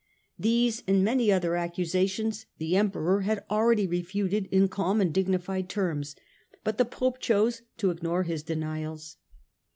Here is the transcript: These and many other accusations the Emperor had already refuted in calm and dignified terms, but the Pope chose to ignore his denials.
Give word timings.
These 0.39 0.81
and 0.87 1.03
many 1.03 1.31
other 1.31 1.55
accusations 1.55 2.47
the 2.57 2.75
Emperor 2.75 3.21
had 3.21 3.43
already 3.51 3.85
refuted 3.85 4.47
in 4.47 4.67
calm 4.67 4.99
and 4.99 5.13
dignified 5.13 5.69
terms, 5.69 6.15
but 6.63 6.79
the 6.79 6.85
Pope 6.85 7.19
chose 7.19 7.61
to 7.77 7.91
ignore 7.91 8.23
his 8.23 8.41
denials. 8.41 9.17